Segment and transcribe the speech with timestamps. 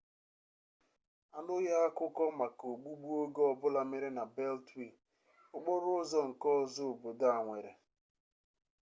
[1.37, 4.91] anụghị akụkọ maka ogbugbu oge ọbụla mere na beltwee
[5.55, 7.71] okporo ụzọ nke ọzọ obodo a nwere